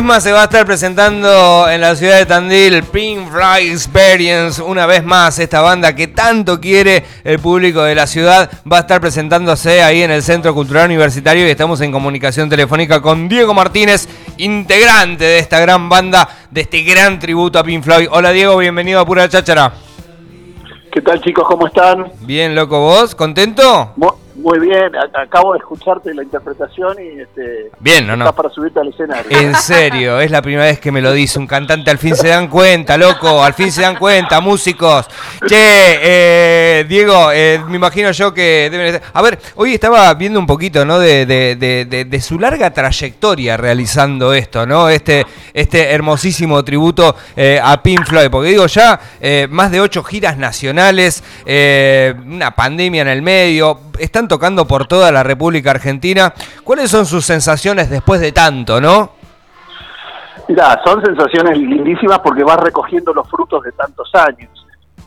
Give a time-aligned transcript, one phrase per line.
[0.00, 4.86] Prisma se va a estar presentando en la ciudad de Tandil, Pink Fly Experience, una
[4.86, 8.98] vez más esta banda que tanto quiere el público de la ciudad, va a estar
[8.98, 14.08] presentándose ahí en el Centro Cultural Universitario y estamos en comunicación telefónica con Diego Martínez,
[14.38, 18.08] integrante de esta gran banda, de este gran tributo a Pink Floyd.
[18.10, 19.70] Hola Diego, bienvenido a Pura Cháchara.
[20.90, 21.44] ¿Qué tal chicos?
[21.46, 22.10] ¿Cómo están?
[22.20, 23.14] Bien, loco, ¿vos?
[23.14, 23.92] ¿Contento?
[24.36, 28.24] Muy bien, acabo de escucharte la interpretación y este, Bien, no, no.
[28.24, 29.38] estás para subirte al escenario.
[29.38, 31.90] En serio, es la primera vez que me lo dice un cantante.
[31.90, 33.42] Al fin se dan cuenta, loco.
[33.42, 35.08] Al fin se dan cuenta, músicos.
[35.46, 35.56] Che,
[36.80, 40.46] eh, Diego, eh, me imagino yo que deben estar- A ver, hoy estaba viendo un
[40.46, 40.98] poquito, ¿no?
[40.98, 44.88] De, de- de- de- de su larga trayectoria realizando esto, ¿no?
[44.88, 48.30] Este, este hermosísimo tributo eh, a Pink Floyd.
[48.30, 53.80] Porque digo, ya eh, más de ocho giras nacionales, eh, una pandemia en el medio.
[54.00, 56.32] Están tocando por toda la República Argentina.
[56.64, 59.12] ¿Cuáles son sus sensaciones después de tanto, no?
[60.48, 64.50] Mirá, son sensaciones lindísimas porque vas recogiendo los frutos de tantos años.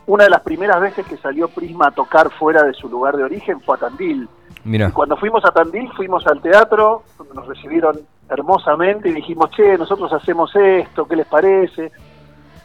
[0.05, 3.23] Una de las primeras veces que salió Prisma a tocar fuera de su lugar de
[3.23, 4.29] origen fue a Tandil.
[4.63, 4.87] Mira.
[4.89, 7.99] Y cuando fuimos a Tandil fuimos al teatro, donde nos recibieron
[8.29, 11.91] hermosamente y dijimos, che, nosotros hacemos esto, ¿qué les parece?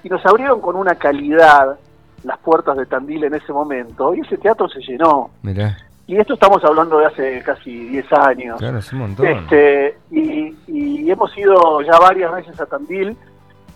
[0.02, 1.78] Y nos abrieron con una calidad
[2.24, 5.30] las puertas de Tandil en ese momento y ese teatro se llenó.
[5.42, 5.76] Mirá,
[6.08, 8.58] Y esto estamos hablando de hace casi 10 años.
[8.58, 9.26] claro, es un montón.
[9.26, 13.14] Este, y, y hemos ido ya varias veces a Tandil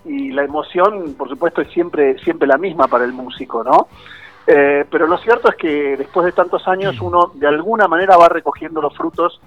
[0.06, 3.86] y la emoción, por supuesto, es siempre, siempre la misma para el músico, ¿no?
[4.47, 8.30] Eh, pero lo cierto es que después de tantos años uno de alguna manera va
[8.30, 9.39] recogiendo los frutos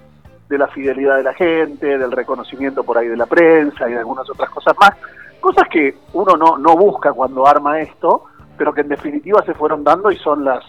[0.48, 3.98] de la fidelidad de la gente, del reconocimiento por ahí de la prensa y de
[3.98, 4.92] algunas otras cosas más,
[5.40, 9.82] cosas que uno no, no busca cuando arma esto, pero que en definitiva se fueron
[9.82, 10.64] dando y son las,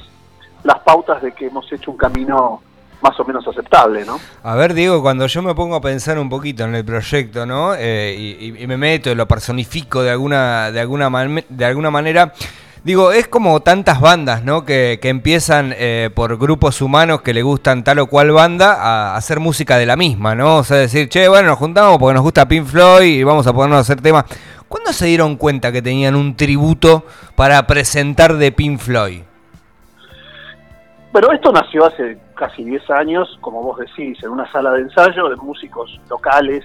[0.68, 2.62] las pautas de que hemos hecho un camino
[3.02, 4.20] más o menos aceptable, ¿no?
[4.44, 7.74] A ver, Diego, cuando yo me pongo a pensar un poquito en el proyecto, ¿no?
[7.76, 11.10] Eh, y, me meto y lo personifico de alguna, de alguna,
[11.48, 12.34] de alguna manera.
[12.84, 14.66] Digo, es como tantas bandas, ¿no?
[14.66, 19.16] Que, que empiezan eh, por grupos humanos que le gustan tal o cual banda a
[19.16, 20.58] hacer música de la misma, ¿no?
[20.58, 23.54] O sea, decir, che, bueno, nos juntamos porque nos gusta Pink Floyd y vamos a
[23.54, 24.26] ponernos a hacer temas.
[24.68, 27.06] ¿Cuándo se dieron cuenta que tenían un tributo
[27.36, 29.27] para presentar de Pink Floyd?
[31.14, 35.30] Pero esto nació hace casi 10 años, como vos decís, en una sala de ensayo
[35.30, 36.64] de músicos locales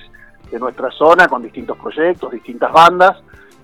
[0.51, 3.17] de nuestra zona con distintos proyectos, distintas bandas,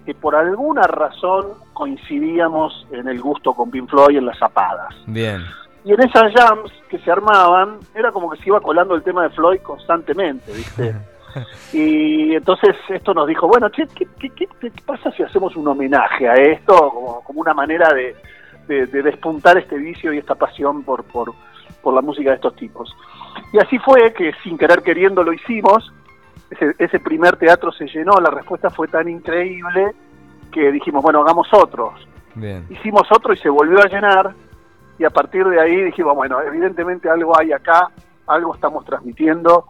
[0.06, 4.94] que por alguna razón coincidíamos en el gusto con Pink Floyd en las zapadas.
[5.06, 5.43] Bien.
[5.84, 9.22] Y en esas jams que se armaban, era como que se iba colando el tema
[9.25, 10.94] de Floyd constantemente, ¿viste?
[11.75, 15.69] Y entonces esto nos dijo, bueno, che, ¿qué, qué, qué- qué pasa si hacemos un
[15.69, 18.17] homenaje a esto como, como una manera de,
[18.69, 21.34] de- de despuntar este vicio y esta pasión por, por,
[21.83, 22.95] por la música de estos tipos?
[23.53, 25.93] Y así fue que sin querer queriendo lo hicimos,
[26.51, 29.93] ese, ese primer teatro se llenó, la respuesta fue tan increíble
[30.53, 32.06] que dijimos, bueno, hagamos otros.
[32.34, 32.65] Bien.
[32.71, 34.33] Hicimos otro y se volvió a llenar
[34.99, 37.89] y a partir de ahí dijimos, bueno, evidentemente algo hay acá,
[38.27, 39.65] algo estamos transmitiendo,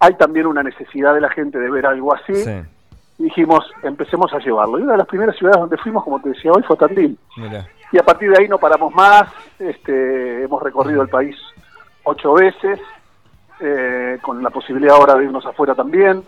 [0.00, 2.50] hay también una necesidad de la gente de ver algo así, Sí.
[3.18, 4.78] y dijimos, empecemos a llevarlo.
[4.78, 7.18] Y una de las primeras ciudades donde fuimos, como te decía hoy, fue Tandil.
[7.36, 7.66] Mira.
[7.92, 9.28] Y a partir de ahí no paramos más,
[9.58, 11.36] este, hemos recorrido el país
[12.04, 12.80] ocho veces,
[13.60, 16.22] eh, con la posibilidad ahora de irnos afuera también.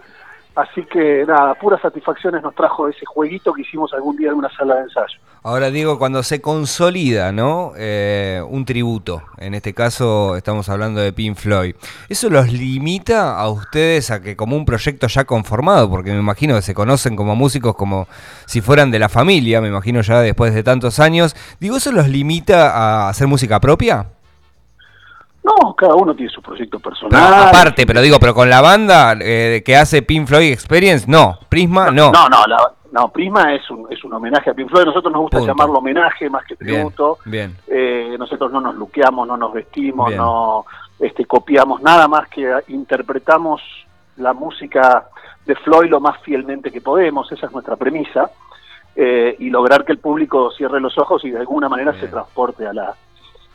[0.55, 4.51] Así que nada, puras satisfacciones nos trajo ese jueguito que hicimos algún día en una
[4.51, 5.19] sala de ensayo.
[5.43, 7.73] Ahora digo, cuando se consolida, ¿no?
[7.77, 11.77] Eh, un tributo, en este caso estamos hablando de Pink Floyd,
[12.09, 16.57] ¿eso los limita a ustedes a que como un proyecto ya conformado, porque me imagino
[16.57, 18.07] que se conocen como músicos como
[18.45, 22.09] si fueran de la familia, me imagino ya después de tantos años, digo, ¿eso los
[22.09, 24.09] limita a hacer música propia?
[25.43, 27.49] No, cada uno tiene su proyecto No, personal.
[27.49, 31.91] aparte, pero digo, pero con la banda eh, que hace Pink Floyd Experience, no, Prisma,
[31.91, 32.13] no.
[32.13, 34.85] No, no, la- no, Prisma es un, es un homenaje a Pink Floyd.
[34.87, 35.53] Nosotros nos gusta Punto.
[35.53, 37.19] llamarlo homenaje más que Bien, tributo.
[37.25, 37.57] bien.
[37.69, 40.19] Eh, nosotros no nos luqueamos, no nos vestimos, Bien.
[40.19, 40.67] no
[40.99, 43.63] este, copiamos nada más que interpretamos
[44.17, 45.07] la música
[45.47, 47.31] de Floyd lo más fielmente que podemos.
[47.33, 48.31] Esa es nuestra premisa.
[48.97, 52.05] Eh, y lograr que el público cierre los ojos y de alguna manera Bien.
[52.05, 52.93] se transporte a la,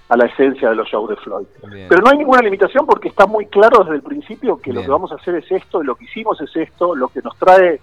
[0.08, 1.48] a la esencia de los shows de Floyd.
[1.68, 1.88] Bien.
[1.90, 4.88] Pero no hay ninguna limitación porque está muy claro desde el principio que lo que
[4.90, 7.80] vamos a hacer es esto, lo que hicimos es esto, lo que nos trae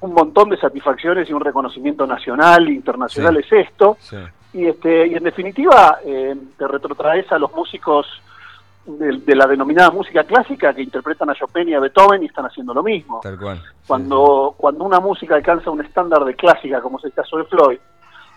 [0.00, 3.40] un montón de satisfacciones y un reconocimiento nacional e internacional Sí.
[3.56, 4.16] es esto, Sí.
[4.52, 8.06] Y, este, y en definitiva, eh, te retrotraes a los músicos
[8.86, 12.44] de, de la denominada música clásica que interpretan a Chopin y a Beethoven y están
[12.46, 13.20] haciendo lo mismo.
[13.22, 13.60] Tal cual.
[13.86, 17.78] Cuando, cuando una música alcanza un estándar de clásica, como es el caso de Floyd,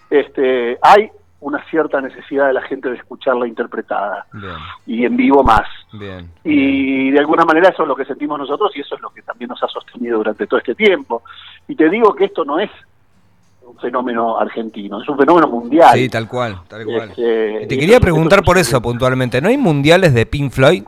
[0.10, 1.10] este, hay
[1.40, 4.56] una cierta necesidad de la gente de escucharla interpretada Bien,
[4.88, 5.68] y en vivo más.
[5.94, 6.32] bien.
[6.44, 9.22] Y de alguna manera eso es lo que sentimos nosotros y eso es lo que
[9.22, 11.22] también nos ha sostenido durante todo este tiempo.
[11.68, 12.72] Y te digo que esto no es
[13.62, 15.94] un fenómeno argentino, es un fenómeno mundial.
[15.94, 17.10] Sí, tal cual, tal cual.
[17.10, 19.42] Este, Y te y quería preguntar por eso puntualmente.
[19.42, 20.84] ¿No hay mundiales de Pink Floyd?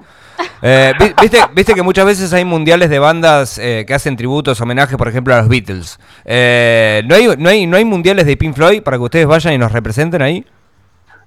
[0.62, 1.14] Eh, vi-
[1.54, 5.34] viste, que muchas veces hay mundiales de bandas eh, que hacen tributos, homenajes, por ejemplo,
[5.34, 6.00] a los Beatles.
[6.26, 9.54] Eh, ¿no, hay, no, hay, ¿No hay mundiales de Pink Floyd para que ustedes vayan
[9.54, 10.46] y nos representen ahí?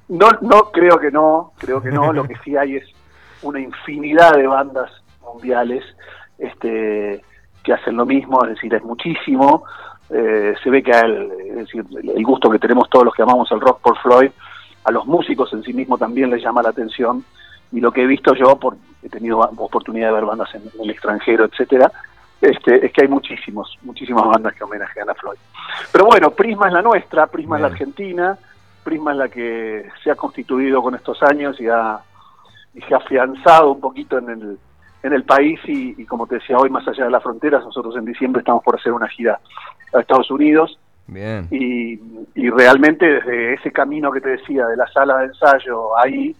[0.09, 2.13] No, no, creo que no, creo que no.
[2.13, 2.85] Lo que sí hay es
[3.43, 4.91] una infinidad de bandas
[5.23, 5.83] mundiales
[6.39, 7.23] este,
[7.63, 9.65] que hacen lo mismo, es decir, es muchísimo.
[10.11, 11.31] Eh, se ve que el,
[12.15, 14.31] el gusto que tenemos todos los que amamos el rock por Floyd,
[14.85, 17.25] a los músicos en sí mismo también les llama la atención.
[17.71, 20.91] Y lo que he visto yo, por, he tenido oportunidad de ver bandas en, el
[20.91, 21.91] extranjero, etcétera,
[22.41, 25.39] este, es que hay muchísimos, muchísimas bandas que homenajean a Floyd.
[25.93, 27.69] Pero bueno, Prisma es la nuestra, Prisma es la.
[27.69, 28.37] Argentina,
[28.83, 32.01] Prisma es la que se ha constituido con estos años y, ha,
[32.75, 34.59] y se ha afianzado un poquito en el,
[35.03, 37.97] en el país y, y como te decía hoy, más allá de las fronteras, nosotros
[37.97, 39.39] en diciembre estamos por hacer una gira
[39.95, 41.47] a Estados Unidos Bien.
[41.51, 42.01] y,
[42.35, 46.35] y realmente desde ese camino que te decía de la sala de ensayo ahí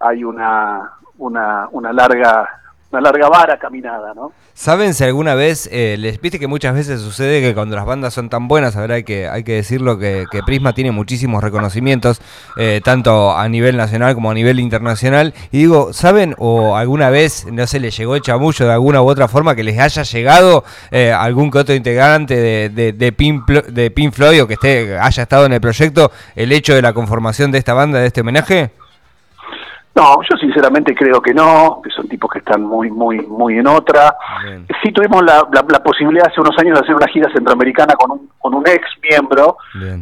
[0.00, 2.62] hay una, una, una larga
[2.92, 4.32] una larga vara caminada, ¿no?
[4.54, 8.12] ¿Saben si alguna vez, eh, les viste que muchas veces sucede que cuando las bandas
[8.12, 12.20] son tan buenas, a hay que, hay que decirlo, que, Prisma tiene muchísimos reconocimientos,
[12.58, 17.46] eh, tanto a nivel nacional como a nivel internacional, y digo, ¿saben o alguna vez,
[17.50, 20.64] no sé, les llegó el chamullo de alguna u otra forma que les haya llegado
[20.90, 25.22] eh, algún que otro integrante de, de, de, de Pink Floyd o que esté, haya
[25.22, 28.70] estado en el proyecto, el hecho de la conformación de esta banda, de este homenaje?
[29.94, 33.66] No, yo sinceramente creo que no, que son tipos que están muy, muy, muy en
[33.66, 34.16] otra.
[34.44, 34.66] Bien.
[34.82, 38.10] Sí tuvimos la, la- la posibilidad hace unos años de hacer una gira centroamericana con
[38.12, 39.58] un, con un ex miembro,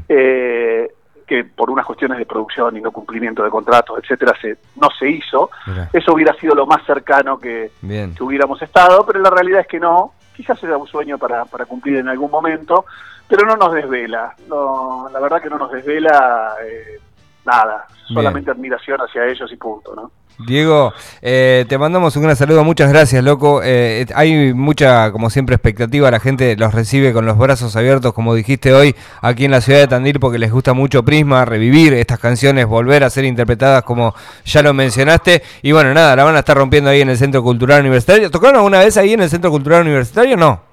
[0.09, 0.89] eh,
[1.27, 5.09] que por unas cuestiones de producción y no cumplimiento de contratos, etcétera, se, no se
[5.09, 5.51] hizo.
[5.93, 8.15] Eso hubiera sido lo más cercano que, Bien.
[8.15, 10.13] que hubiéramos estado, pero la realidad es que no.
[10.37, 12.85] Quizás era un sueño para, para cumplir en algún momento,
[13.29, 14.35] pero no nos desvela.
[14.49, 16.99] No, la verdad que no nos desvela eh,
[17.45, 18.15] nada, Bien.
[18.15, 20.11] solamente admiración hacia ellos y punto, ¿no?
[20.47, 23.61] Diego, eh, te mandamos un gran saludo, muchas gracias, loco.
[23.63, 28.35] Eh, hay mucha, como siempre, expectativa, la gente los recibe con los brazos abiertos, como
[28.35, 32.19] dijiste hoy, aquí en la ciudad de Tandil, porque les gusta mucho Prisma, revivir estas
[32.19, 34.15] canciones, volver a ser interpretadas como
[34.45, 35.43] ya lo mencionaste.
[35.63, 38.31] Y bueno, nada, la van a estar rompiendo ahí en el Centro Cultural Universitario.
[38.31, 40.37] ¿Tocaron alguna vez ahí en el Centro Cultural Universitario?
[40.37, 40.70] No.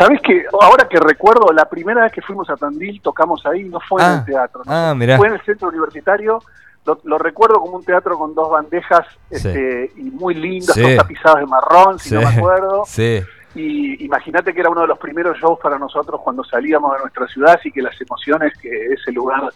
[0.00, 3.78] ¿Sabes que Ahora que recuerdo, la primera vez que fuimos a Tandil tocamos ahí, no
[3.80, 4.72] fue en Ah, el teatro, ¿no?
[4.72, 5.16] ah, mirá.
[5.18, 6.40] fue en el centro universitario.
[6.86, 10.96] Lo, lo recuerdo como un teatro con dos bandejas este, y muy lindas, Sí.
[10.96, 12.84] tapizadas de marrón, si no me acuerdo.
[12.86, 13.20] Sí.
[13.54, 17.26] Y imagínate que era uno de los primeros shows para nosotros cuando salíamos de nuestra
[17.26, 19.50] ciudad, así que las emociones que ese lugar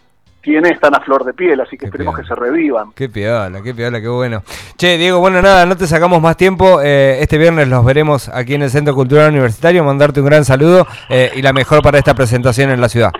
[0.44, 2.29] tiene están a flor de piel, así que Qué esperemos piola.
[2.29, 2.93] que se revivan.
[2.93, 4.43] Qué piola, qué piola, qué bueno.
[4.76, 6.81] Che, Diego, bueno, nada, no te sacamos más tiempo.
[6.82, 9.82] Eh, este viernes los veremos aquí en el Centro Cultural Universitario.
[9.82, 13.11] Mandarte un gran saludo eh, y la mejor para esta presentación en la ciudad.